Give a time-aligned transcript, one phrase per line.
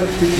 [0.00, 0.39] El radioarte.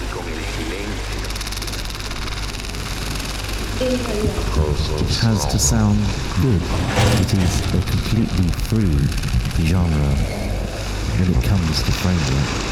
[3.83, 5.97] It has to sound
[6.39, 6.61] good.
[7.19, 10.13] It is a completely free genre
[11.17, 12.71] when it comes to framework.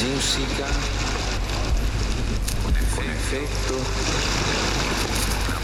[0.00, 0.66] Música,
[2.94, 3.82] con efectos,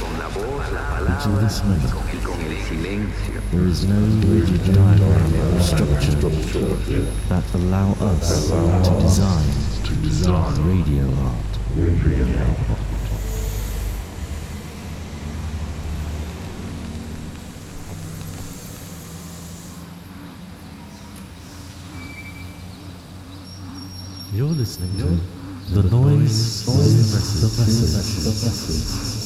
[0.01, 3.41] con la voz, la Until palabra this moment, y con el silencio.
[3.53, 4.01] there is no
[4.33, 6.17] rigid diagram or structure
[7.29, 11.07] that allow us to design to Bizarre radio.
[11.77, 12.27] radio.
[24.33, 25.05] You're listening to
[25.73, 29.26] The Noise, the noise, the noise, the noise, the noise.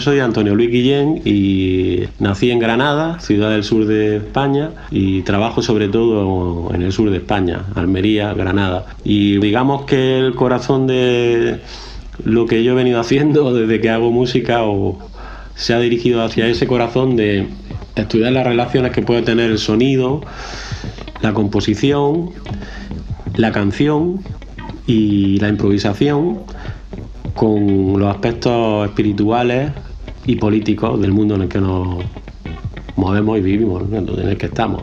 [0.00, 5.62] Soy Antonio Luis Guillén y nací en Granada, ciudad del sur de España, y trabajo
[5.62, 8.86] sobre todo en el sur de España, Almería, Granada.
[9.04, 11.60] Y digamos que el corazón de
[12.24, 14.98] lo que yo he venido haciendo desde que hago música o
[15.54, 17.48] se ha dirigido hacia ese corazón de
[17.94, 20.22] estudiar las relaciones que puede tener el sonido,
[21.20, 22.30] la composición,
[23.36, 24.22] la canción
[24.86, 26.40] y la improvisación
[27.34, 29.70] con los aspectos espirituales
[30.26, 32.04] y políticos del mundo en el que nos
[32.96, 34.82] movemos y vivimos, en el que estamos.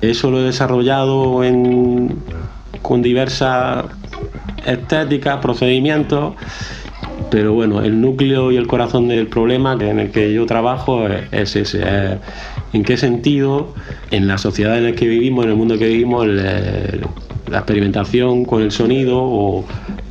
[0.00, 2.16] Eso lo he desarrollado en-
[2.82, 3.84] con diversas
[4.66, 6.34] estéticas, procedimientos,
[7.30, 11.06] pero bueno, el núcleo y el corazón del problema que- en el que yo trabajo
[11.08, 11.82] es, es ese.
[11.82, 12.18] es
[12.72, 13.74] en qué sentido,
[14.10, 17.06] en la sociedad en la que vivimos, en el mundo que vivimos, el- el-
[17.52, 19.64] la experimentación con el sonido o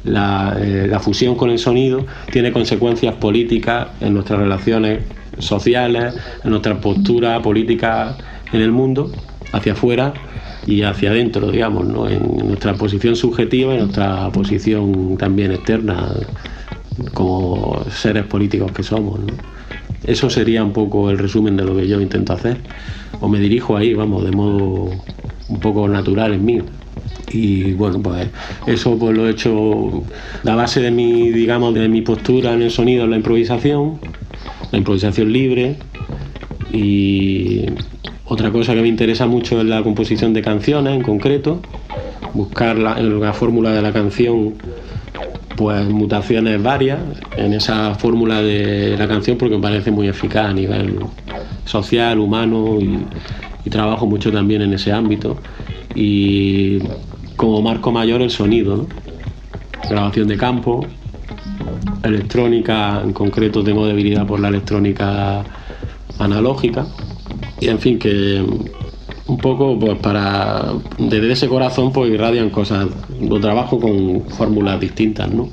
[0.04, 5.04] la, eh, la fusión con el sonido tiene consecuencias políticas en nuestras relaciones
[5.40, 8.16] sociales, en nuestra postura política
[8.54, 9.12] en el mundo,
[9.54, 10.14] hacia afuera
[10.68, 12.08] y hacia adentro, digamos, ¿no?
[12.08, 16.10] en nuestra posición subjetiva y nuestra posición también externa
[17.16, 19.20] como seres políticos que somos.
[20.04, 22.58] Eso sería un poco el resumen de lo que yo intento hacer.
[23.20, 24.92] O me dirijo ahí, vamos, de modo
[25.50, 26.62] un poco natural en mí.
[27.34, 28.28] Y bueno, pues
[28.68, 30.04] eso pues lo he hecho
[30.44, 34.00] la base de mi, digamos, de mi postura en el sonido, la improvisación,
[34.72, 35.78] la improvisación libre.
[36.74, 37.66] Y
[38.26, 41.62] otra cosa que me interesa mucho es la composición de canciones en concreto,
[42.34, 44.56] buscar la, la fórmula de la canción
[45.58, 47.00] pues mutaciones varias
[47.38, 51.00] en esa fórmula de la canción porque me parece muy eficaz a nivel
[51.66, 55.38] social, humano y trabajo mucho también en ese ámbito.
[55.96, 56.80] Y
[57.36, 58.88] como marco mayor el sonido,
[59.90, 60.86] grabación de campo,
[62.04, 65.44] electrónica, en concreto tengo debilidad por la electrónica
[66.20, 66.86] analógica.
[67.60, 68.44] Y en fin que
[69.28, 72.88] un poco pues para desde ese corazón pues irradian cosas.
[73.22, 75.50] Lo trabajo con fórmulas distintas no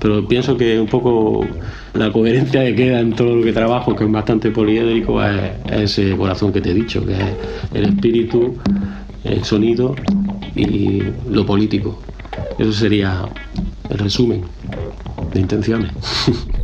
[0.00, 1.46] pero pienso que un poco
[1.94, 6.16] la coherencia que queda en todo lo que trabajo que es bastante poliédrico es ese
[6.16, 7.28] corazón que te he dicho que es
[7.74, 8.56] el espíritu
[9.24, 9.94] el sonido
[10.54, 11.98] y lo político.
[12.58, 13.28] Eso sería
[13.90, 14.44] el resumen
[15.32, 15.92] de intenciones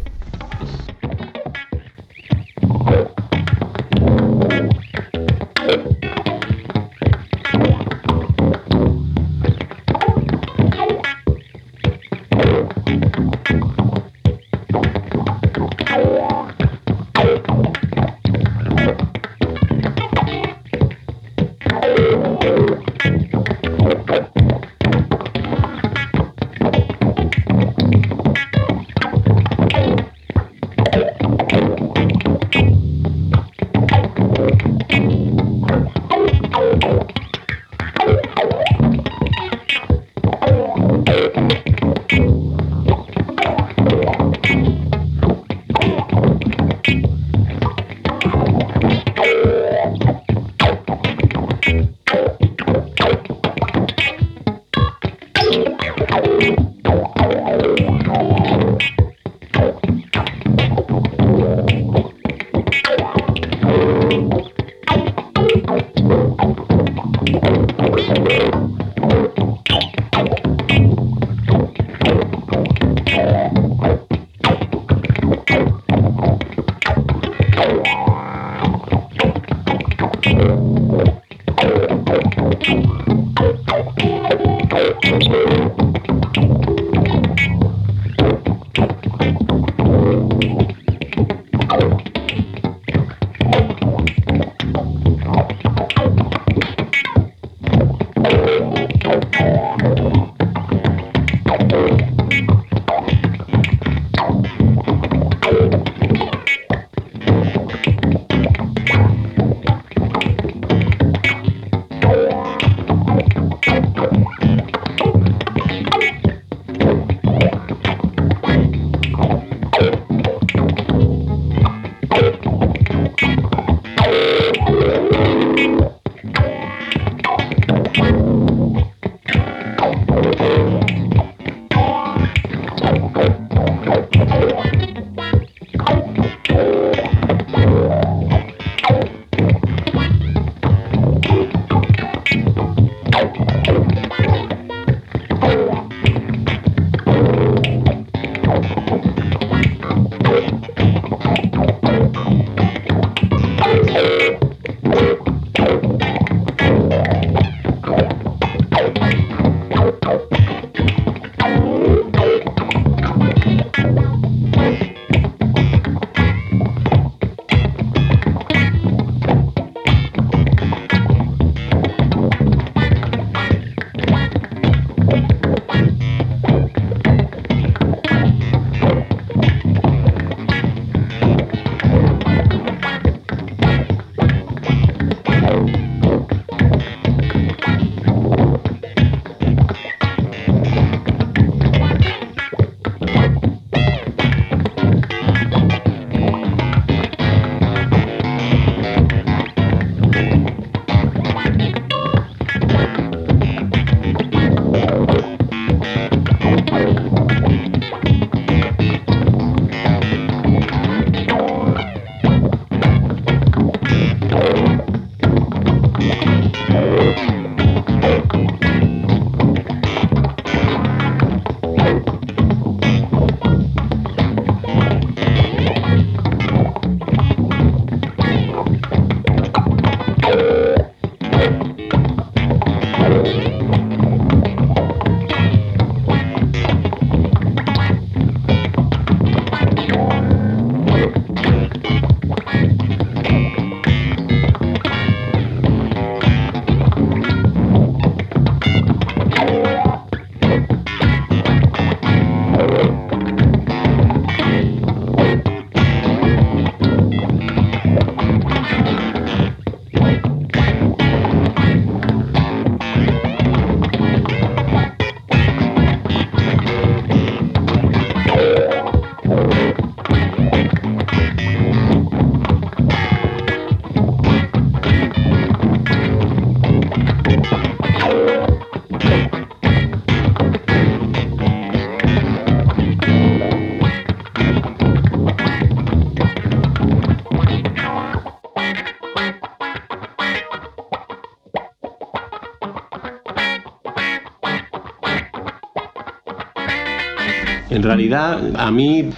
[297.71, 299.11] En realidad, a mí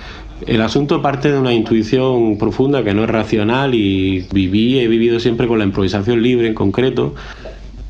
[0.47, 5.21] el asunto parte de una intuición profunda que no es racional y viví, he vivido
[5.21, 7.15] siempre con la improvisación libre en concreto.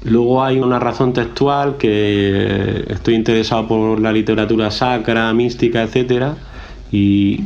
[0.02, 6.36] Luego hay una razón textual que estoy interesado por la literatura sacra, mística, etcétera,
[6.90, 7.42] y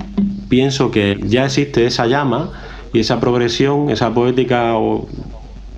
[0.49, 2.51] pienso que ya existe esa llama
[2.93, 5.09] y esa progresión, esa poética o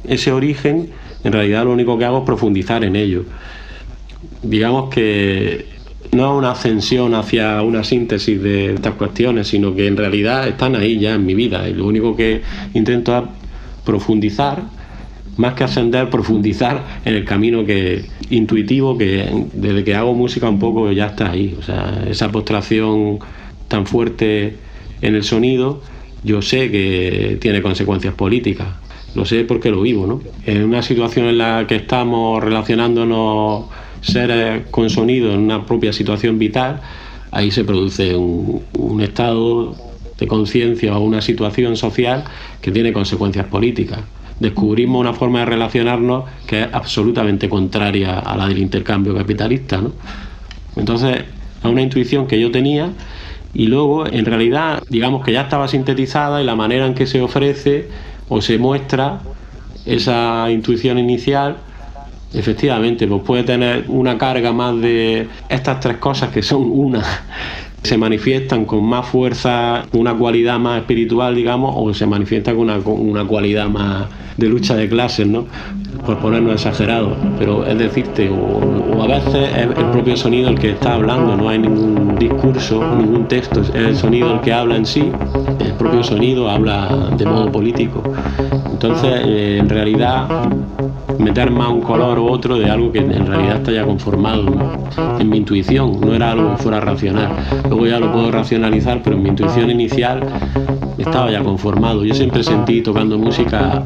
[0.07, 0.91] ese origen,
[1.25, 3.25] en realidad lo único que hago es profundizar en ello.
[4.43, 5.76] Digamos que
[6.13, 10.99] no una ascensión hacia una síntesis de estas cuestiones, sino que en realidad están ahí
[10.99, 11.69] ya en mi vida.
[11.69, 12.43] Y lo único que
[12.75, 13.25] intento es
[13.85, 14.63] profundizar,
[15.37, 20.59] más que ascender, profundizar en el camino que intuitivo que desde que hago música un
[20.59, 23.19] poco ya está ahí, o sea, esa postración
[23.69, 24.57] tan fuerte
[25.03, 25.83] en el sonido,
[26.25, 28.69] yo sé que tiene consecuencias políticas,
[29.15, 30.21] lo sé porque lo vivo, ¿no?
[30.45, 33.67] En una situación en la que estamos relacionándonos
[34.07, 36.81] seres con sonido en una propia situación vital,
[37.31, 39.75] ahí se produce un, un estado
[40.19, 42.25] de conciencia o una situación social
[42.61, 44.01] que tiene consecuencias políticas.
[44.41, 49.81] Descubrimos una forma de relacionarnos que es absolutamente contraria a la del intercambio capitalista.
[49.81, 49.93] ¿no?
[50.77, 51.25] Entonces,
[51.61, 52.91] es una intuición que yo tenía
[53.55, 57.23] y luego, en realidad, digamos que ya estaba sintetizada y la manera en que se
[57.23, 57.89] ofrece
[58.29, 59.21] o se muestra
[59.87, 61.57] esa intuición inicial
[62.35, 67.03] efectivamente, pues puede tener una carga más de estas tres cosas que son una,
[67.83, 72.79] se manifiestan con más fuerza, una cualidad más espiritual, digamos, o se manifiesta con una,
[72.79, 75.47] una cualidad más de lucha de clases, ¿no?
[76.05, 80.59] Por ponernos exagerados, pero es decirte, o, o, a veces es el propio sonido el
[80.59, 84.77] que está hablando, no hay ningún discurso, ningún texto, es el sonido el que habla
[84.77, 85.11] en sí,
[85.61, 88.03] el propio sonido habla de modo político.
[88.73, 90.29] Entonces, eh, en realidad,
[91.19, 95.19] meter más un color u otro de algo que en realidad está ya conformado ¿no?
[95.19, 97.31] en mi intuición, no era algo que fuera racional.
[97.69, 100.21] Luego ya lo puedo racionalizar, pero en mi intuición inicial
[100.99, 102.05] estaba ya conformado.
[102.05, 103.83] Yo siempre sentí tocando música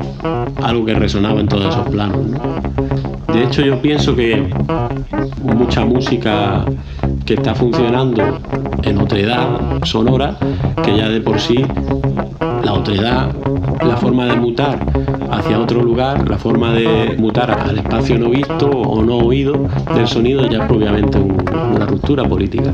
[0.63, 2.27] algo que resonaba en todos esos planos.
[2.27, 3.33] ¿no?
[3.33, 4.53] De hecho, yo pienso que
[5.43, 6.65] mucha música
[7.25, 8.41] que está funcionando
[8.83, 10.37] en otredad sonora,
[10.83, 11.65] que ya de por sí
[12.65, 13.31] la otredad,
[13.87, 14.79] la forma de mutar
[15.31, 20.07] hacia otro lugar, la forma de mutar al espacio no visto o no oído del
[20.07, 21.37] sonido ya es propiamente un,
[21.75, 22.73] una ruptura política.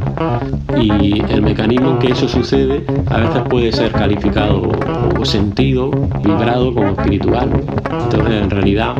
[0.80, 4.62] Y el mecanismo en que eso sucede a veces puede ser calificado
[5.18, 5.90] o sentido,
[6.22, 7.50] vibrado como espiritual.
[8.04, 8.94] Entonces en realidad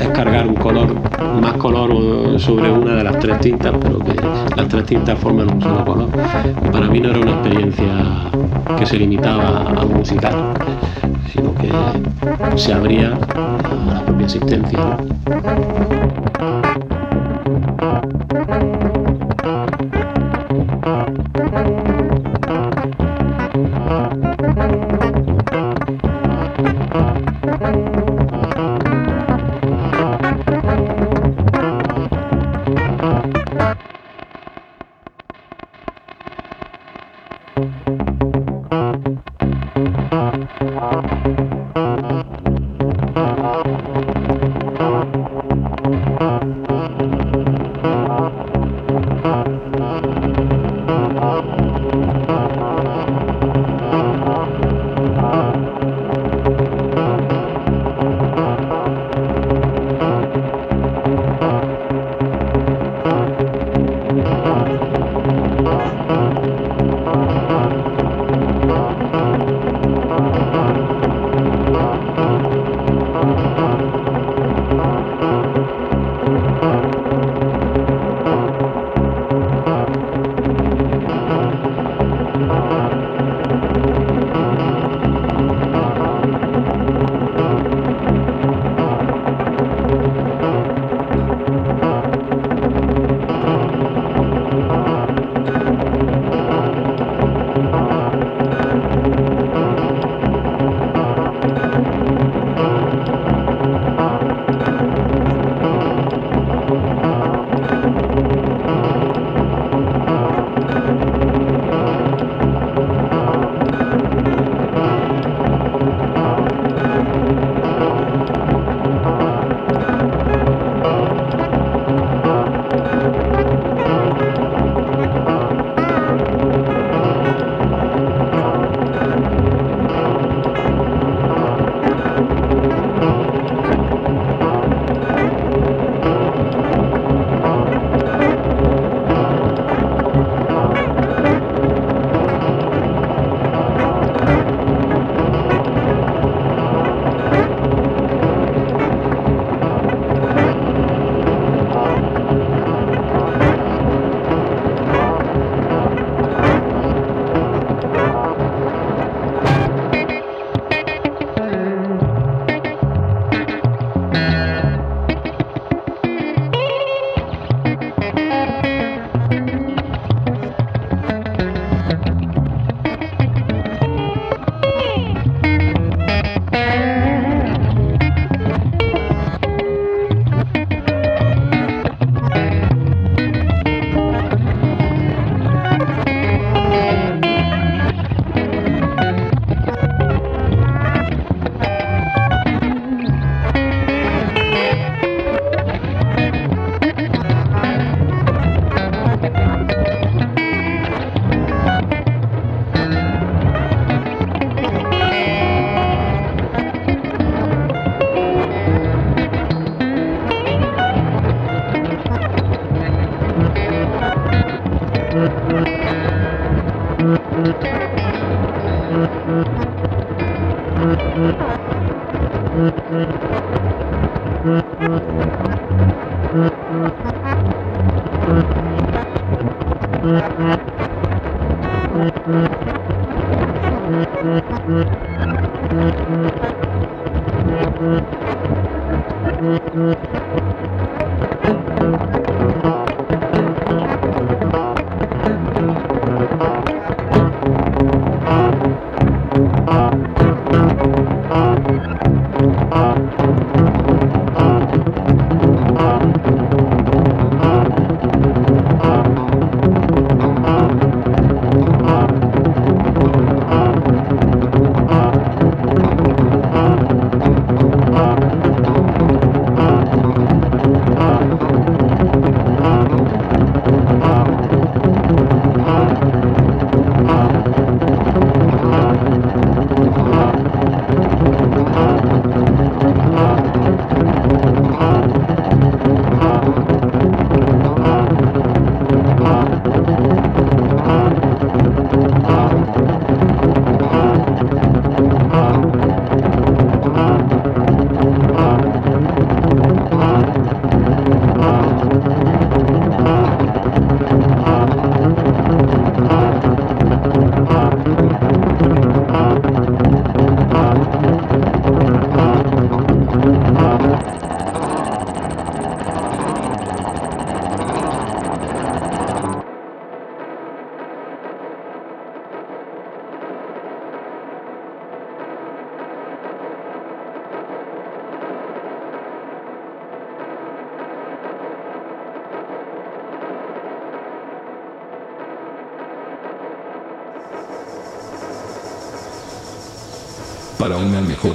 [0.00, 0.94] es cargar un color,
[1.40, 4.14] más color sobre una de las tres tintas, pero que
[4.56, 6.08] las tres tintas forman un solo color.
[6.72, 8.30] Para mí no era una experiencia
[8.78, 10.54] que se limitaba a lo musical,
[11.32, 14.96] sino que se abría a la propia existencia.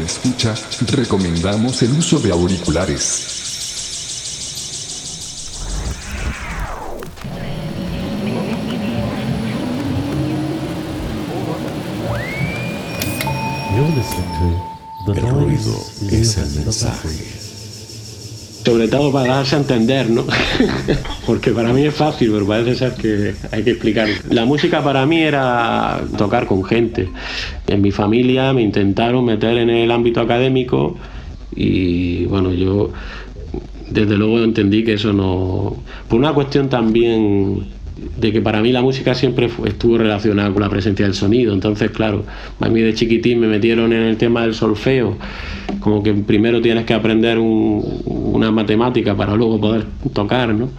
[0.06, 0.54] Escucha,
[0.92, 3.44] recomendamos el uso de auriculares.
[13.76, 14.32] You're listening
[15.06, 17.10] to The El ruido Noise es el the mensaje.
[18.66, 20.26] Sobre todo para darse a entender, ¿no?
[21.26, 24.08] Porque para mí es fácil, pero parece ser que hay que explicar.
[24.30, 27.10] La música para mí era tocar con gente.
[27.76, 30.98] En mi familia me intentaron meter en el ámbito académico
[31.56, 32.92] y bueno, yo
[33.90, 35.76] desde luego entendí que eso no...
[36.08, 37.66] Por una cuestión también
[38.18, 41.54] de que para mí la música siempre estuvo relacionada con la presencia del sonido.
[41.54, 42.24] Entonces, claro,
[42.60, 45.18] a mí de chiquitín me metieron en el tema del solfeo,
[45.80, 50.70] como que primero tienes que aprender un- una matemática para luego poder tocar, ¿no?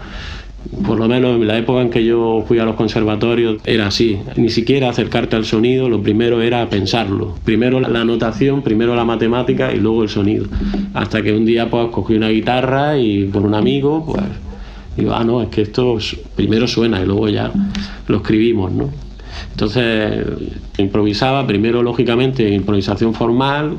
[0.87, 4.19] Por lo menos en la época en que yo fui a los conservatorios era así.
[4.37, 7.37] Ni siquiera acercarte al sonido, lo primero era pensarlo.
[7.45, 10.47] Primero la notación, primero la matemática y luego el sonido.
[10.95, 14.23] Hasta que un día pues cogí una guitarra y con un amigo pues
[14.97, 15.99] digo, ah no, es que esto
[16.35, 17.53] primero suena y luego ya
[18.09, 18.91] lo escribimos, ¿no?
[19.51, 20.25] Entonces
[20.79, 23.77] improvisaba, primero lógicamente improvisación formal,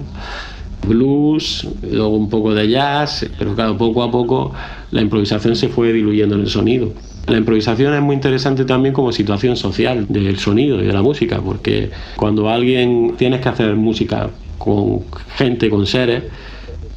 [0.85, 4.53] blues, luego un poco de jazz, pero claro, poco a poco
[4.91, 6.91] la improvisación se fue diluyendo en el sonido.
[7.27, 11.41] La improvisación es muy interesante también como situación social del sonido y de la música,
[11.41, 15.01] porque cuando alguien tienes que hacer música con
[15.35, 16.23] gente, con seres,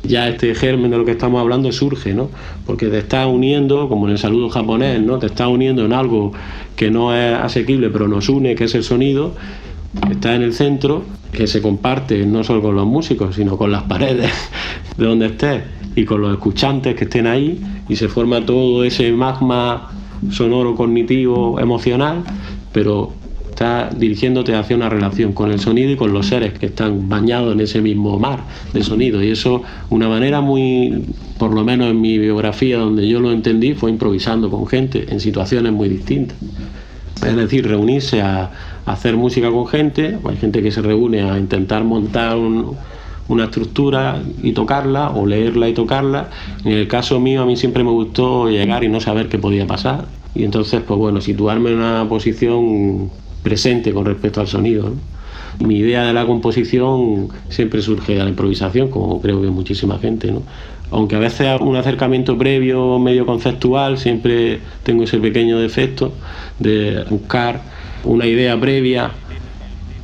[0.02, 2.30] ya este germen de lo que estamos hablando surge, ¿no?
[2.64, 5.18] Porque te estás uniendo, como en el saludo japonés, ¿no?
[5.18, 6.32] Te estás uniendo en algo
[6.76, 9.34] que no es asequible, pero nos une, que es el sonido,
[10.10, 13.84] está en el centro, que se comparte no solo con los músicos, sino con las
[13.84, 14.32] paredes
[14.96, 15.62] de donde estés
[15.96, 19.90] y con los escuchantes que estén ahí, y se forma todo ese magma
[20.30, 22.22] sonoro, cognitivo, emocional,
[22.72, 23.12] pero
[23.50, 27.52] está dirigiéndote hacia una relación con el sonido y con los seres que están bañados
[27.52, 29.22] en ese mismo mar de sonido.
[29.22, 31.04] Y eso, una manera muy,
[31.38, 35.20] por lo menos en mi biografía, donde yo lo entendí, fue improvisando con gente en
[35.20, 36.38] situaciones muy distintas.
[37.26, 38.50] Es decir, reunirse a,
[38.86, 42.76] hacer música con gente, hay gente que se reúne a intentar montar un-
[43.28, 46.30] una estructura y tocarla, o leerla y tocarla.
[46.64, 49.66] En el caso mío, a mí siempre me gustó llegar y no saber qué podía
[49.66, 50.06] pasar.
[50.34, 53.10] Y entonces, pues bueno, situarme en una posición
[53.42, 54.92] presente con respecto al sonido.
[55.60, 60.32] Mi idea de la composición siempre surge de la improvisación, como creo que muchísima gente.
[60.90, 66.12] Aunque a veces un acercamiento previo, medio conceptual, siempre tengo ese pequeño defecto
[66.58, 67.60] de buscar
[68.04, 69.12] una idea previa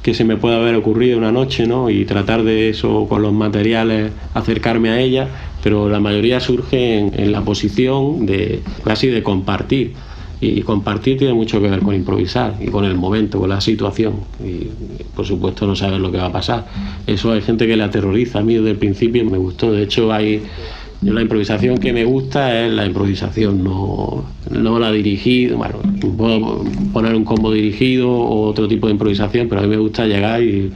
[0.02, 1.90] que se me pueda haber ocurrido una noche, ¿no?
[1.90, 5.28] Y tratar de eso con los materiales, acercarme a ella,
[5.64, 9.94] pero la mayoría surge en, la posición de casi de compartir
[10.40, 14.20] Y compartir tiene mucho que ver con improvisar y con el momento, con la situación.
[14.44, 14.68] Y
[15.16, 16.66] por supuesto no sabes lo que va a pasar.
[17.08, 18.38] Eso hay gente que le aterroriza.
[18.38, 19.72] A mí desde el principio me gustó.
[19.72, 20.42] De hecho hay
[21.02, 25.56] yo la improvisación que me gusta es la improvisación, no, no la dirigida.
[25.56, 25.78] Bueno,
[26.16, 30.06] puedo poner un combo dirigido o otro tipo de improvisación, pero a mí me gusta
[30.06, 30.72] llegar y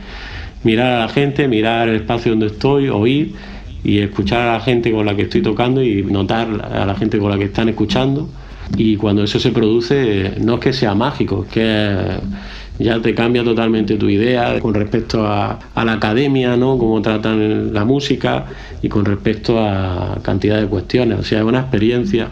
[0.62, 3.34] mirar a la gente, mirar el espacio donde estoy, oír
[3.82, 7.18] y escuchar a la gente con la que estoy tocando y notar a la gente
[7.18, 8.28] con la que están escuchando.
[8.76, 12.20] Y cuando eso se produce, no es que sea mágico, es que
[12.80, 16.78] ya te cambia totalmente tu idea con respecto a, la academia, ¿no?
[16.78, 18.46] Cómo tratan la música
[18.80, 21.18] y con respecto a cantidad de cuestiones.
[21.18, 22.28] O sea, es una experiencia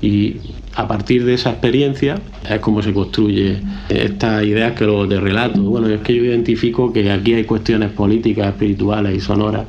[0.00, 0.36] y
[0.74, 5.60] a partir de esa experiencia es como se construye estas ideas que luego te relato.
[5.62, 9.66] Bueno, es que yo identifico que aquí hay cuestiones políticas, espirituales y sonoras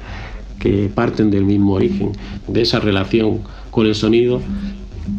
[0.60, 2.12] que parten del mismo origen,
[2.47, 3.39] de esa relación
[3.71, 4.41] con el sonido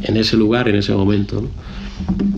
[0.02, 1.42] en ese lugar, en ese momento.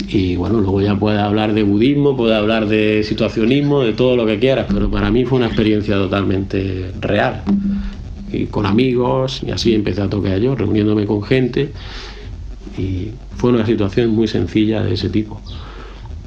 [0.07, 4.25] Y bueno, luego ya puedes hablar de budismo, puedes hablar de situacionismo, de todo lo
[4.25, 7.43] que quieras, pero para mí fue una experiencia totalmente real.
[8.31, 11.71] Y con amigos, y así empecé a tocar yo, reuniéndome con gente.
[12.77, 15.41] Y fue una situación muy sencilla de ese tipo.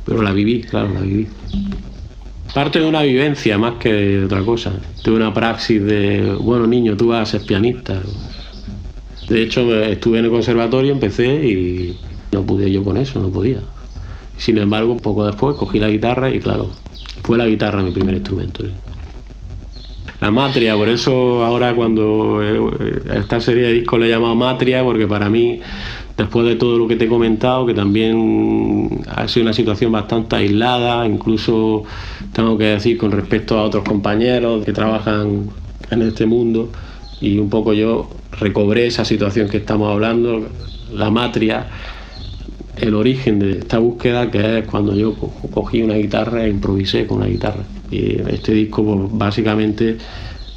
[0.04, 1.26] Pero la viví, claro, la viví.
[2.54, 4.72] Parte de una vivencia más que de otra cosa.
[5.02, 8.00] Tuve una praxis de, bueno, niño, tú vas a ser pianista.
[9.28, 11.96] De hecho, estuve en el conservatorio, empecé y
[12.32, 13.60] no pude yo con eso, no podía.
[14.36, 16.70] Sin embargo, poco después cogí la guitarra y claro,
[17.22, 18.64] fue la guitarra mi primer instrumento.
[20.20, 24.82] La matria, por eso ahora cuando eh, esta serie de discos le he llamado matria,
[24.82, 25.60] porque para mí,
[26.16, 30.34] después de todo lo que te he comentado, que también ha sido una situación bastante
[30.34, 31.84] aislada, incluso
[32.32, 35.50] tengo que decir con respecto a otros compañeros que trabajan
[35.90, 36.70] en este mundo,
[37.20, 38.08] y un poco yo
[38.40, 40.48] recobré esa situación que estamos hablando,
[40.92, 41.66] la matria,
[42.76, 45.14] el origen de esta búsqueda, que es cuando yo
[45.52, 47.64] cogí una guitarra e improvisé con una guitarra.
[47.90, 49.98] Y este disco, pues, básicamente,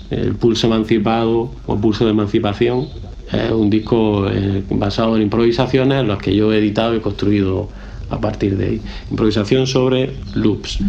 [0.09, 2.87] el pulso emancipado o pulso de emancipación,
[3.31, 7.69] es un disco eh, basado en improvisaciones, las que yo he editado y construido
[8.09, 8.81] a partir de ahí.
[9.09, 10.79] Improvisación sobre loops.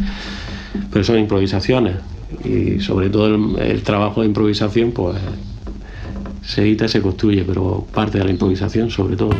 [0.90, 1.96] Pero son improvisaciones
[2.44, 5.16] y sobre todo el, el trabajo de improvisación, pues
[6.42, 9.34] se edita y se construye, pero parte de la improvisación sobre todo.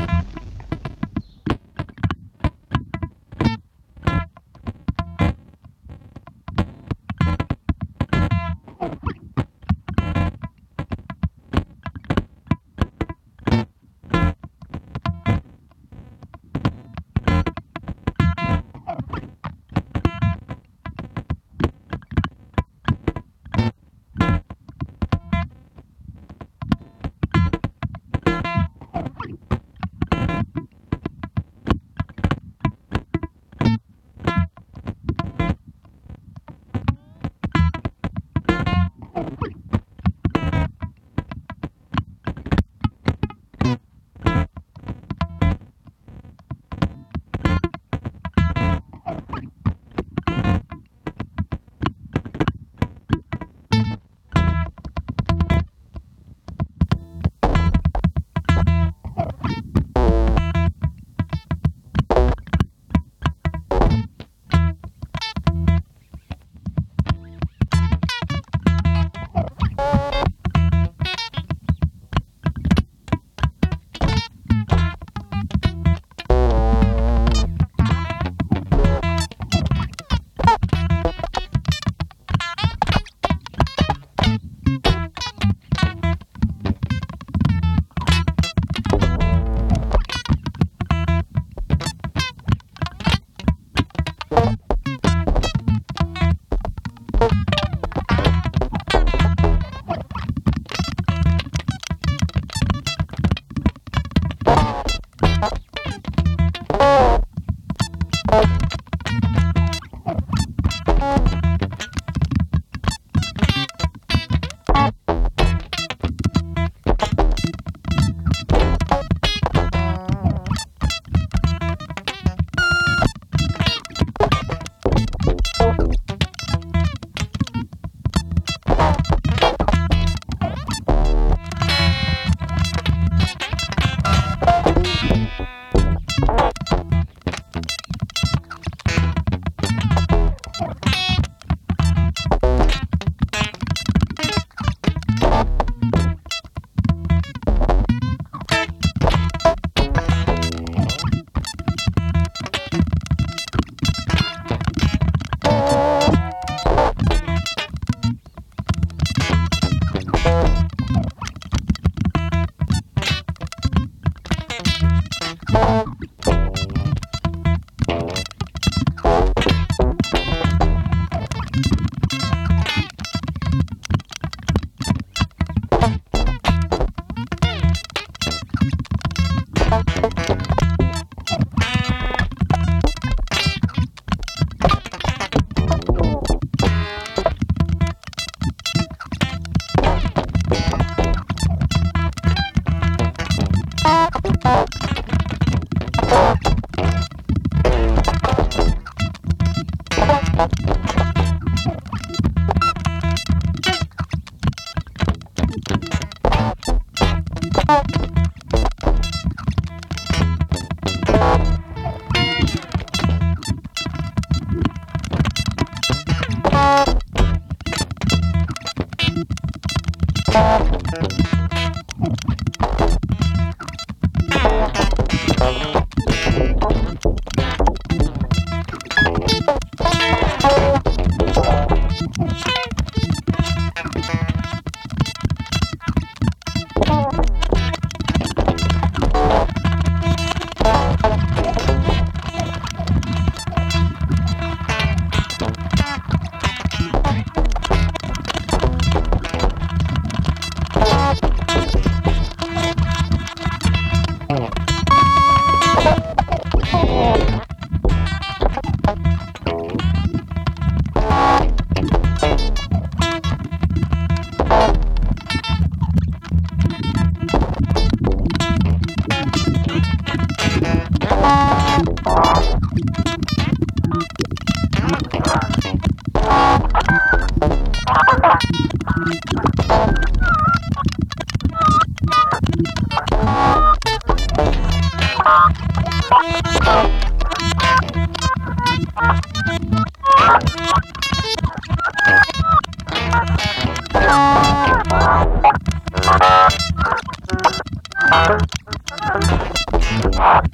[298.13, 298.43] Thank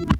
[0.00, 0.17] you.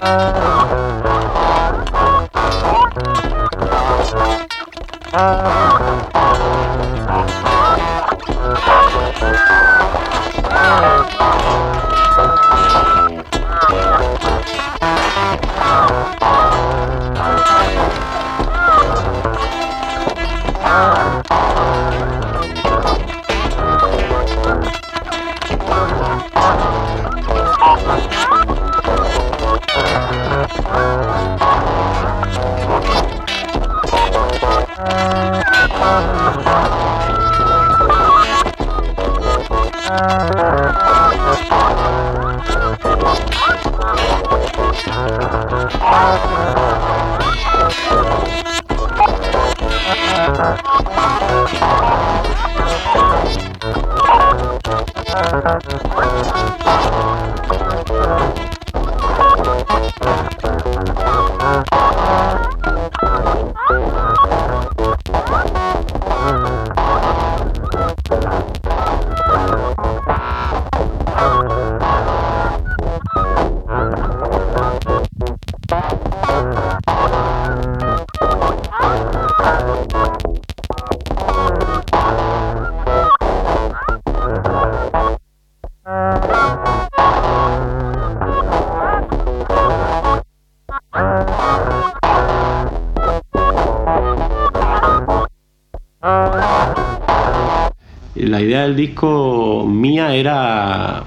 [0.00, 0.48] 아.
[98.78, 101.04] Disco mía era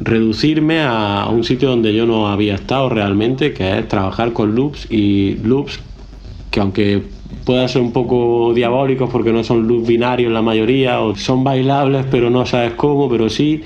[0.00, 4.86] reducirme a un sitio donde yo no había estado realmente, que es trabajar con loops
[4.90, 5.80] y loops
[6.50, 7.02] que aunque
[7.44, 12.06] puedan ser un poco diabólicos porque no son loops binarios la mayoría o son bailables
[12.10, 13.62] pero no sabes cómo, pero sí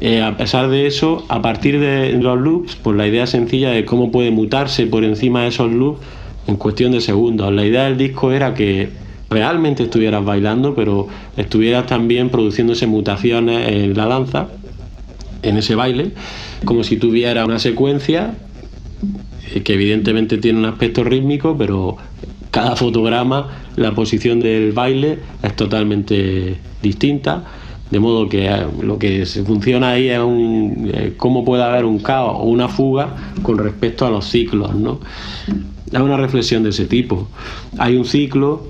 [0.00, 3.84] eh, a pesar de eso, a partir de los loops, pues la idea sencilla de
[3.84, 6.00] cómo puede mutarse por encima de esos loops
[6.46, 7.52] en cuestión de segundos.
[7.52, 8.90] La idea del disco era que
[9.30, 14.48] realmente estuvieras bailando, pero estuvieras también produciéndose mutaciones en la danza,
[15.42, 16.12] en ese baile,
[16.64, 18.34] como si tuviera una secuencia
[19.54, 21.96] eh, que evidentemente tiene un aspecto rítmico, pero
[22.50, 27.44] cada fotograma, la posición del baile es totalmente distinta
[27.90, 31.84] de modo que eh, lo que se funciona ahí es un, eh, cómo puede haber
[31.84, 34.74] un caos o una fuga con respecto a los ciclos.
[34.74, 35.00] ¿no?
[35.90, 37.28] Es una reflexión de ese tipo.
[37.78, 38.66] Hay un ciclo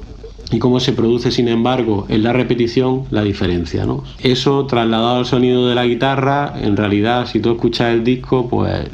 [0.51, 3.85] y cómo se produce, sin embargo, en la repetición la diferencia.
[3.85, 4.05] ¿no?
[4.23, 8.89] Eso trasladado al sonido de la guitarra, en realidad, si tú escuchas el disco, pues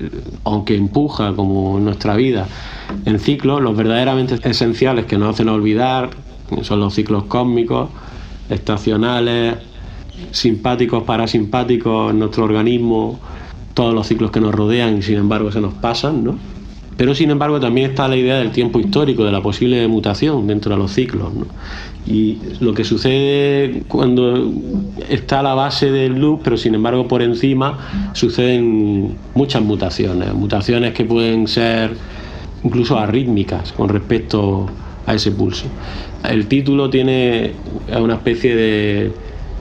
[0.45, 2.49] aunque empuja como en nuestra vida
[3.05, 6.11] en ciclos, los verdaderamente esenciales que nos hacen olvidar
[6.63, 7.89] son los ciclos cósmicos,
[8.49, 9.57] estacionales,
[10.31, 13.19] simpáticos, parasimpáticos en nuestro organismo,
[13.75, 16.39] todos los ciclos que nos rodean y sin embargo se nos pasan, ¿no?
[16.97, 20.73] Pero sin embargo también está la idea del tiempo histórico, de la posible mutación dentro
[20.73, 21.33] de los ciclos.
[22.07, 24.53] Y lo que sucede cuando
[25.09, 31.05] está la base del loop, pero sin embargo por encima suceden muchas mutaciones, mutaciones que
[31.05, 31.97] pueden ser
[32.63, 34.67] incluso arrítmicas con respecto
[35.07, 35.67] a ese pulso.
[36.29, 37.53] El título tiene
[38.01, 39.13] una especie de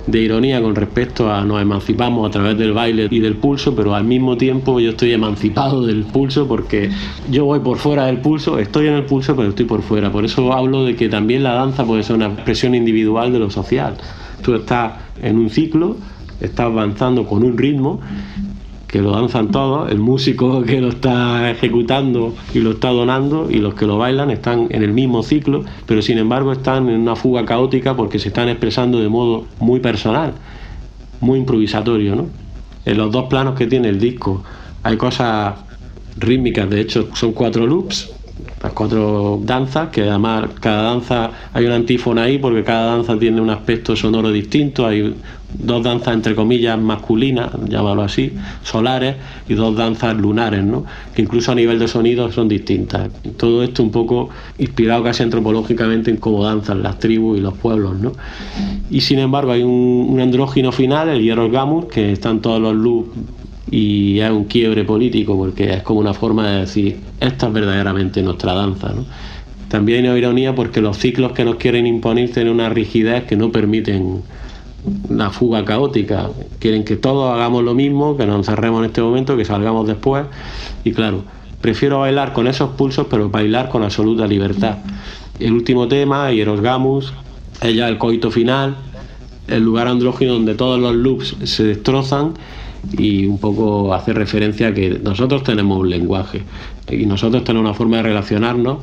[0.07, 3.95] de ironía con respecto a nos emancipamos a través del baile y del pulso, pero
[3.95, 6.89] al mismo tiempo yo estoy emancipado del pulso porque
[7.31, 10.11] yo voy por fuera del pulso, estoy en el pulso, pero estoy por fuera.
[10.11, 13.49] Por eso hablo de que también la danza puede ser una expresión individual de lo
[13.49, 13.95] social.
[14.43, 15.95] Tú estás en un ciclo,
[16.41, 18.01] estás avanzando con un ritmo
[18.93, 23.55] que lo danzan todos, el músico que lo está ejecutando y lo está donando y
[23.55, 27.15] los que lo bailan están en el mismo ciclo, pero sin embargo están en una
[27.15, 30.33] fuga caótica porque se están expresando de modo muy personal,
[31.21, 32.15] muy improvisatorio.
[32.15, 32.27] ¿no?
[32.85, 34.43] En los dos planos que tiene el disco
[34.83, 35.55] hay cosas
[36.15, 38.13] rítmicas, de hecho son cuatro loops,
[38.61, 43.41] las cuatro danzas, que además cada danza hay una antífona ahí porque cada danza tiene
[43.41, 45.15] un aspecto sonoro distinto, hay
[45.53, 49.15] dos danzas entre comillas masculinas, llámalo así, solares,
[49.47, 50.85] y dos danzas lunares, ¿no?
[51.13, 53.09] que incluso a nivel de sonido son distintas.
[53.37, 57.99] Todo esto un poco inspirado casi antropológicamente en cómo danzan las tribus y los pueblos.
[57.99, 58.13] ¿no?
[58.89, 62.75] Y sin embargo hay un, un andrógino final, el hierro gamus, que están todos los
[62.75, 63.09] loops
[63.69, 68.21] y es un quiebre político porque es como una forma de decir, esta es verdaderamente
[68.21, 68.89] nuestra danza.
[68.93, 69.05] ¿no?
[69.69, 73.51] También hay ironía porque los ciclos que nos quieren imponer tienen una rigidez que no
[73.51, 74.21] permiten
[75.09, 76.29] una fuga caótica.
[76.59, 80.25] Quieren que todos hagamos lo mismo, que nos encerremos en este momento, que salgamos después.
[80.83, 81.23] Y claro,
[81.61, 84.77] prefiero bailar con esos pulsos, pero bailar con absoluta libertad.
[85.39, 87.13] El último tema, Hieros Gamus,
[87.61, 88.75] es ya el coito final,
[89.47, 92.33] el lugar andrógino donde todos los loops se destrozan
[92.97, 96.41] y un poco hacer referencia a que nosotros tenemos un lenguaje
[96.91, 98.79] y nosotros tenemos una forma de relacionarnos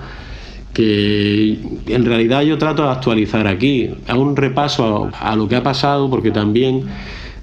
[0.72, 5.62] que en realidad yo trato de actualizar aquí, a un repaso a, lo que ha
[5.62, 6.84] pasado, porque también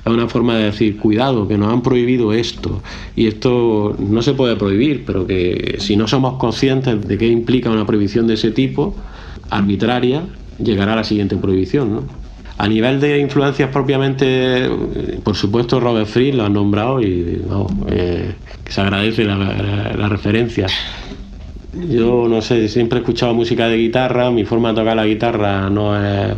[0.05, 2.81] es una forma de decir, cuidado, que nos han prohibido esto,
[3.15, 7.69] y esto no se puede prohibir, pero que si no somos conscientes de qué implica
[7.69, 8.95] una prohibición de ese tipo,
[9.49, 10.23] arbitraria,
[10.63, 11.93] llegará a la siguiente prohibición.
[11.93, 12.26] ¿no?
[12.57, 14.67] A nivel de influencias propiamente,
[15.23, 17.39] por supuesto Robert Free lo ha nombrado y
[17.91, 18.33] eh,
[18.67, 20.65] se agradece la, la, referencia.
[21.73, 25.69] Yo no sé, siempre he escuchado música de guitarra, mi forma de tocar la guitarra
[25.69, 26.35] no es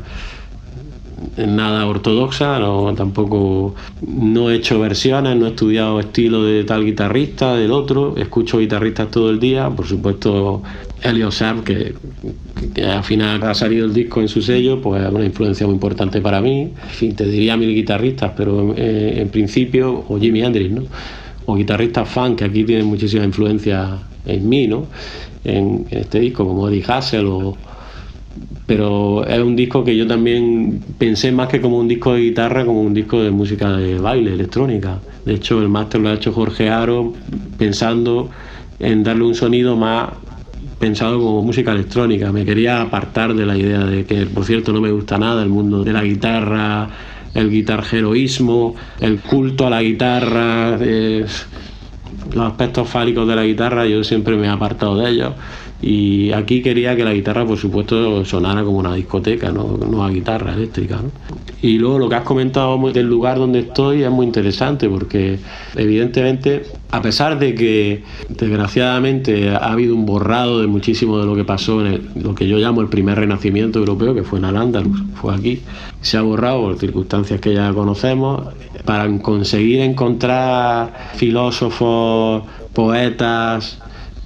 [1.37, 7.55] nada ortodoxa, no, tampoco no he hecho versiones, no he estudiado estilo de tal guitarrista,
[7.55, 10.61] del otro, escucho guitarristas todo el día, por supuesto
[11.01, 11.93] Elio Sharp, que,
[12.73, 15.73] que, al final ha salido el disco en su sello, pues es una influencia muy
[15.75, 20.41] importante para mí, en fin, te diría mil guitarristas, pero eh, en principio, o Jimi
[20.41, 20.83] Hendrix, ¿no?
[21.45, 24.87] o guitarristas fan, que aquí tienen muchísima influencia en mí, ¿no?
[25.43, 27.57] en, en este disco, como Eddie Hassel o
[28.65, 32.65] pero es un disco que yo también pensé más que como un disco de guitarra,
[32.65, 34.99] como un disco de música de baile, electrónica.
[35.25, 37.13] De hecho, el máster lo ha hecho Jorge Aro
[37.57, 38.29] pensando
[38.79, 40.09] en darle un sonido más
[40.79, 42.31] pensado como música electrónica.
[42.31, 45.49] Me quería apartar de la idea de que, por cierto, no me gusta nada el
[45.49, 46.89] mundo de la guitarra,
[47.33, 51.25] el guitarjeroísmo, el culto a la guitarra, eh,
[52.33, 55.33] los aspectos fálicos de la guitarra, yo siempre me he apartado de ellos
[55.81, 60.09] Y aquí quería que la guitarra, por supuesto, sonara como una discoteca, no, no a
[60.09, 60.97] guitarra eléctrica.
[60.97, 61.09] ¿no?
[61.61, 65.39] Y luego lo que has comentado del lugar donde estoy es muy interesante porque
[65.75, 71.43] evidentemente, a pesar de que desgraciadamente ha habido un borrado de muchísimo de lo que
[71.43, 75.35] pasó en lo que yo llamo el primer renacimiento europeo, que fue en Al-Ándalus, fue
[75.35, 75.61] aquí,
[76.01, 78.53] se ha borrado por circunstancias que ya conocemos,
[78.85, 83.79] para conseguir encontrar filósofos, poetas,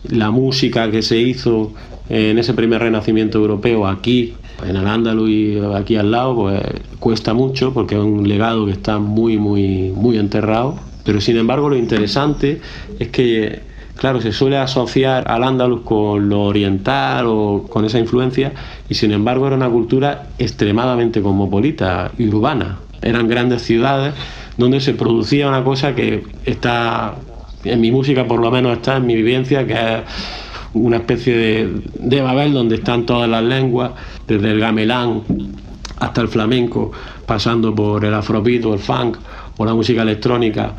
[0.09, 1.73] la música que se hizo
[2.09, 4.33] en ese primer renacimiento europeo aquí,
[4.67, 6.61] en Al-Ándalus y aquí al lado, pues
[6.99, 10.75] cuesta mucho porque es un legado que está muy, muy, muy enterrado.
[11.03, 12.61] Pero sin embargo lo interesante
[12.99, 13.61] es que,
[13.95, 18.53] claro, se suele asociar al Ándalus con lo oriental o con esa influencia
[18.89, 22.79] y sin embargo era una cultura extremadamente cosmopolita y urbana.
[23.01, 24.13] Eran grandes ciudades
[24.57, 27.15] donde se producía una cosa que está
[27.63, 30.01] en mi música por lo menos está en mi vivencia, que es
[30.73, 33.91] una especie de, de Babel donde están todas las lenguas,
[34.27, 35.23] desde el gamelán
[35.99, 36.91] hasta el flamenco,
[37.25, 39.17] pasando por el afrobeat el funk
[39.57, 40.73] o la música electrónica,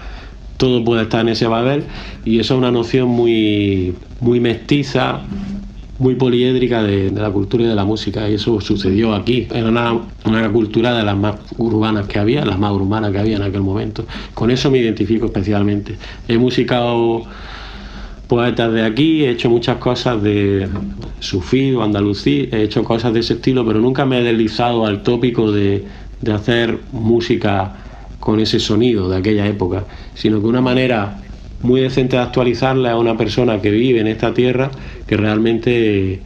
[0.57, 1.85] todo puede estar en ese Babel.
[2.25, 5.21] Y eso es una noción muy, muy mestiza,
[5.99, 9.47] muy poliédrica de, la cultura y de la música y eso sucedió aquí.
[9.53, 13.37] Era una, una cultura de las más urbanas que había, las más urbanas que había
[13.37, 14.05] en aquel momento.
[14.35, 15.97] Con eso me identifico especialmente.
[16.27, 17.23] He musicado
[18.29, 20.69] poetas de aquí, he hecho muchas cosas de
[21.21, 25.03] sufí o andalucí, he hecho cosas de ese estilo, pero nunca me he deslizado al
[25.03, 25.85] tópico de,
[26.21, 27.77] de hacer música
[28.19, 29.85] con ese sonido de aquella época,
[30.15, 31.24] sino que una manera
[31.65, 34.71] muy decente de actualizarla a una persona que vive en esta tierra,
[35.07, 36.21] que realmente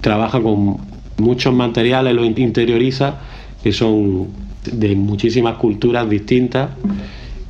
[0.00, 0.76] trabaja con
[1.18, 3.16] muchos materiales, lo interioriza,
[3.62, 4.28] que son
[4.70, 6.70] de muchísimas culturas distintas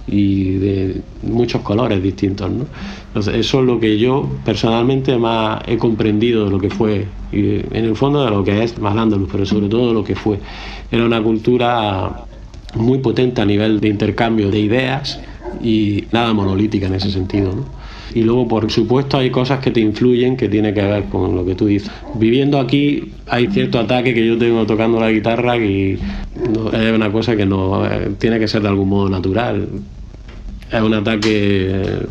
[0.07, 2.51] y de muchos colores distintos.
[2.51, 2.65] ¿no?
[3.09, 7.57] Entonces, eso es lo que yo personalmente más he comprendido de lo que fue, y
[7.57, 10.39] en el fondo de lo que es Al-Ándalus, pero sobre todo de lo que fue.
[10.91, 12.25] Era una cultura
[12.75, 15.21] muy potente a nivel de intercambio de ideas
[15.63, 17.55] y nada monolítica en ese sentido.
[17.55, 17.65] ¿no?
[18.15, 21.45] Y luego, por supuesto, hay cosas que te influyen que tiene que ver con lo
[21.45, 21.91] que tú dices.
[22.15, 25.99] Viviendo aquí hay cierto ataque que yo tengo tocando la guitarra y
[26.55, 29.69] no- es una cosa que no eh, tiene que ser de algún modo natural.
[30.73, 32.07] Es un ataque,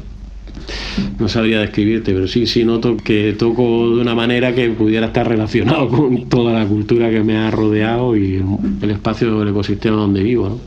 [1.19, 5.27] no sabría describirte, pero sí, sí noto que toco de una manera que pudiera estar
[5.27, 8.43] relacionado con toda la cultura que me ha rodeado y
[8.81, 10.59] el, espacio del ecosistema donde vivo.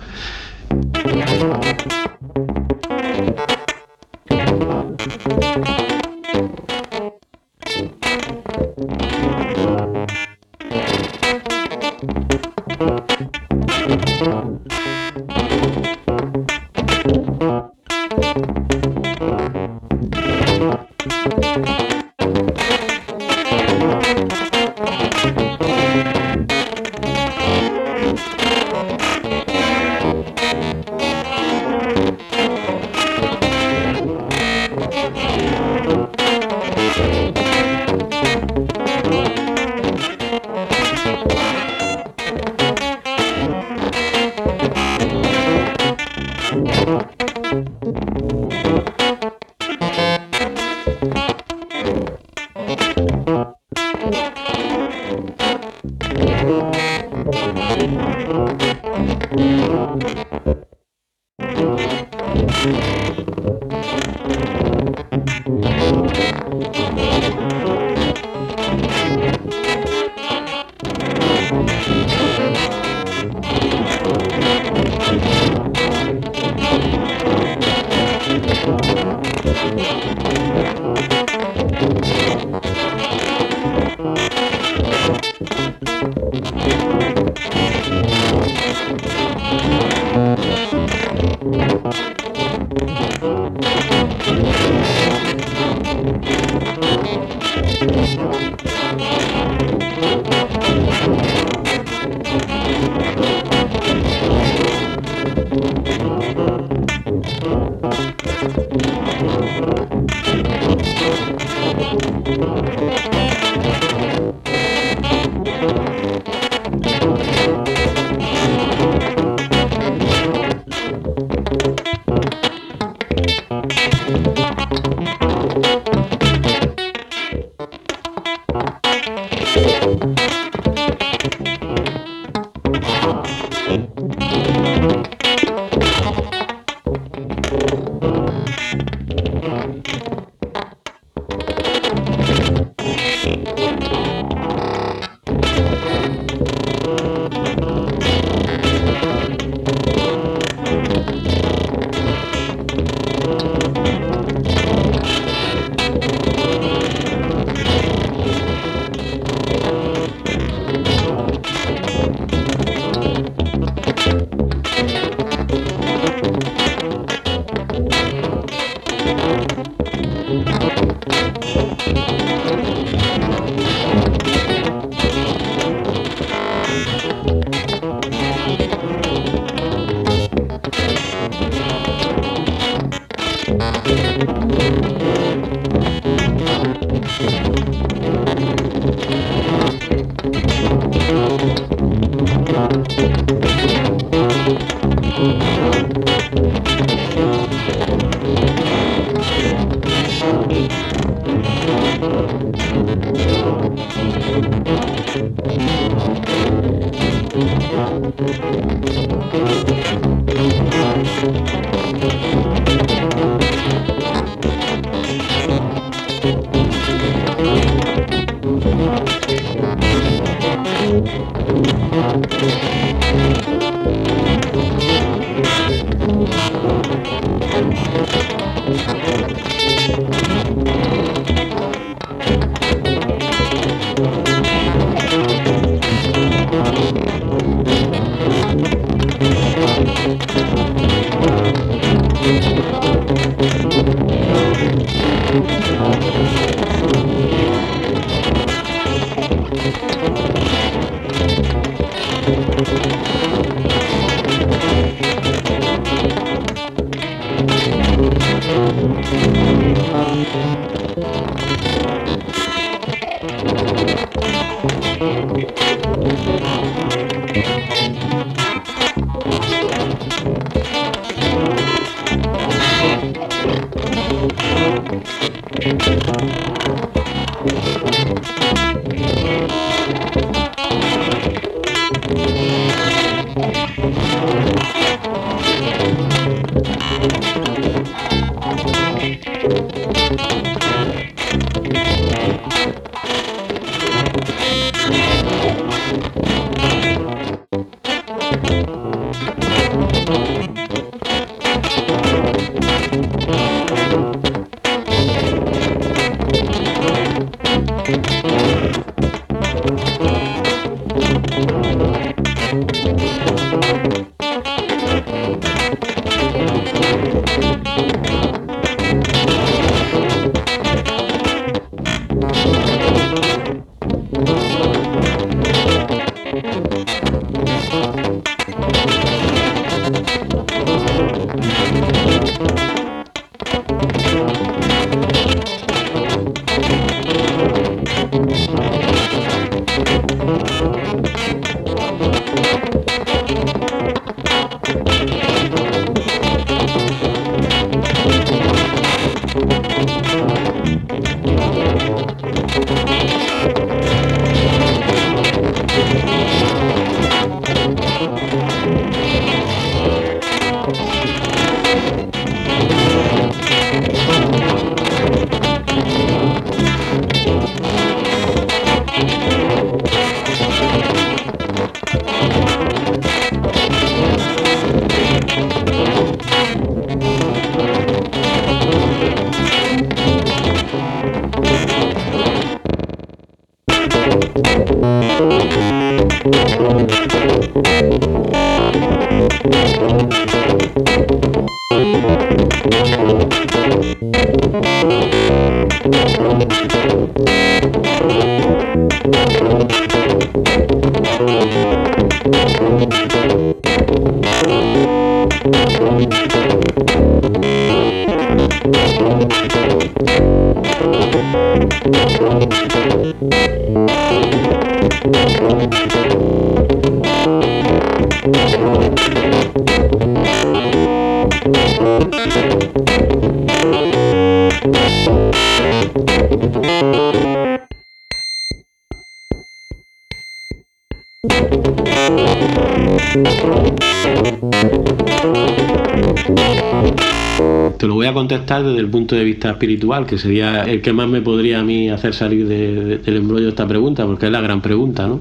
[439.58, 443.16] Espiritual, que sería el que más me podría a mí hacer salir de- de- del
[443.16, 445.20] embrollo de esta pregunta, porque es la gran pregunta, ¿no?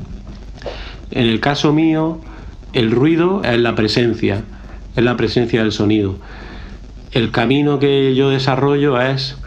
[1.11, 2.21] En el caso mío,
[2.73, 4.43] el ruido es la presencia,
[4.95, 6.17] es la presencia del sonido.
[7.11, 9.37] El camino que yo desarrollo es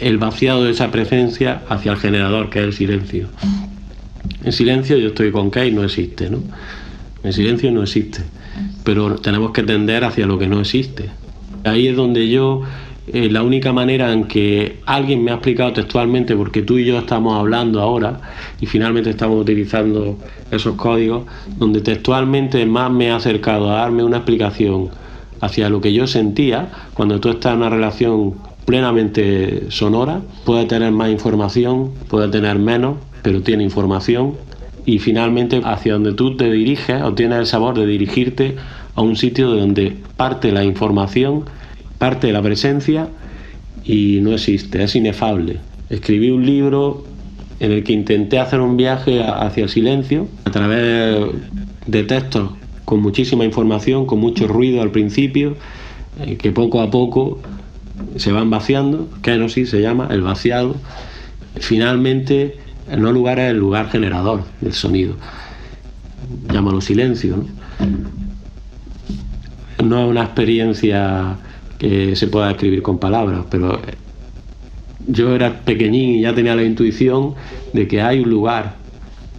[0.00, 3.28] el vaciado de esa presencia hacia el generador, que es el silencio.
[4.44, 6.40] En silencio yo estoy con Kate, no existe, ¿no?
[7.24, 8.20] El silencio no existe,
[8.84, 11.10] pero tenemos que tender hacia lo que no existe.
[11.64, 12.62] Ahí es donde yo,
[13.12, 16.98] eh, la única manera en que alguien me ha explicado textualmente, porque tú y yo
[16.98, 18.20] estamos hablando ahora
[18.60, 20.18] y finalmente estamos utilizando
[20.50, 21.24] esos códigos,
[21.58, 24.90] donde textualmente más me ha acercado a darme una explicación
[25.40, 28.34] hacia lo que yo sentía cuando tú estás en una relación
[28.64, 34.34] plenamente sonora, puede tener más información, puede tener menos, pero tiene información
[34.84, 38.56] y finalmente hacia donde tú te diriges o tienes el sabor de dirigirte
[38.94, 41.44] a un sitio de donde parte la información,
[41.98, 43.08] parte la presencia
[43.84, 45.58] y no existe, es inefable.
[45.90, 47.04] Escribí un libro
[47.60, 51.26] en el que intenté hacer un viaje hacia el silencio a través
[51.86, 52.50] de textos
[52.84, 55.56] con muchísima información, con mucho ruido al principio,
[56.20, 57.40] eh, que poco a poco
[58.16, 60.76] se van vaciando, kenosis se llama, el vaciado.
[61.56, 62.58] Finalmente,
[62.96, 65.16] no lugar es el lugar generador del sonido.
[66.52, 67.36] Llámalo silencio.
[67.36, 67.46] ¿no?
[69.84, 71.36] no es una experiencia
[71.78, 73.80] que se pueda describir con palabras, pero
[75.06, 77.34] yo era pequeñín y ya tenía la intuición
[77.72, 78.76] de que hay un lugar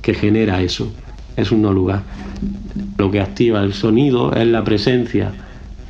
[0.02, 0.92] que genera eso,
[1.36, 2.04] es un no lugar.
[2.98, 5.32] Lo que activa el sonido es la presencia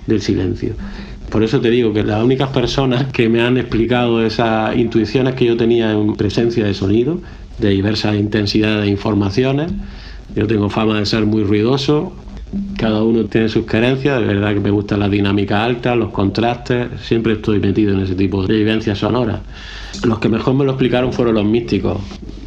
[0.07, 0.73] del silencio.
[1.29, 5.45] Por eso te digo que las únicas personas que me han explicado esas intuiciones que
[5.45, 7.19] yo tenía en presencia de sonido,
[7.59, 9.71] de diversas intensidades de informaciones,
[10.35, 12.13] yo tengo fama de ser muy ruidoso,
[12.77, 16.87] cada uno tiene sus carencias, de verdad que me gusta la dinámica alta, los contrastes,
[17.01, 19.41] siempre estoy metido en ese tipo de vivencias sonoras.
[20.03, 21.97] Los que mejor me lo explicaron fueron los místicos,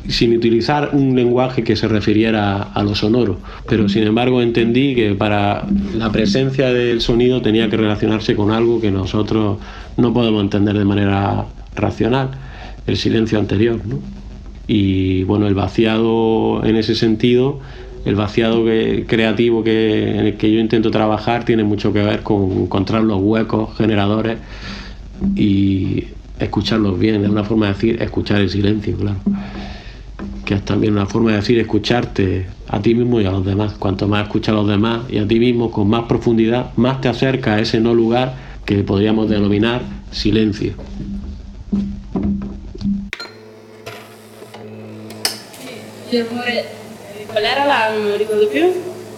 [0.09, 3.39] sin utilizar un lenguaje que se refiriera a lo sonoro,
[3.69, 8.81] pero sin embargo entendí que para la presencia del sonido tenía que relacionarse con algo
[8.81, 9.59] que nosotros
[9.97, 11.45] no podemos entender de manera
[11.75, 12.31] racional,
[12.87, 13.81] el silencio anterior.
[13.85, 13.99] ¿no?
[14.67, 17.61] Y bueno, el vaciado en ese sentido
[18.05, 22.23] el vaciado que, creativo que, en el que yo intento trabajar tiene mucho que ver
[22.23, 24.39] con encontrar los huecos generadores
[25.37, 26.05] y
[26.39, 27.25] escucharlos bien.
[27.25, 29.19] Es una forma de decir escuchar el silencio, claro.
[30.45, 33.75] Que es también una forma de decir escucharte a ti mismo y a los demás.
[33.75, 37.09] Cuanto más escuchas a los demás y a ti mismo con más profundidad, más te
[37.09, 38.35] acerca a ese no lugar
[38.65, 40.75] que podríamos denominar silencio.
[46.13, 46.80] Il rumore,
[47.31, 48.73] qual era la, non mi ricordo più?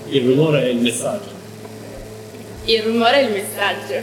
[0.09, 1.31] Il rumore è il messaggio.
[2.65, 4.03] Il rumore è il messaggio.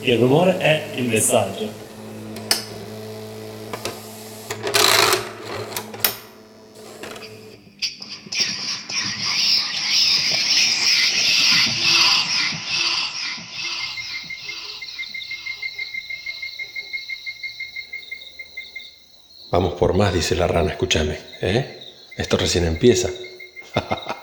[0.00, 1.84] Il rumore è il messaggio.
[19.50, 21.78] Vamos por más, dice la rana, escúchame, ¿eh?
[22.18, 23.08] Esto recién empieza.
[23.76, 24.15] ha ha ha